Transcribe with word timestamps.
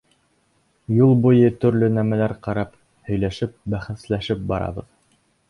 Юл 0.99 1.11
буйына 1.25 1.51
төрлө 1.65 1.89
нәмәләр 1.97 2.33
ҡарап, 2.49 2.73
һөйләшеп-бәхәсләшеп 3.11 4.43
барабыҙ. 4.55 4.91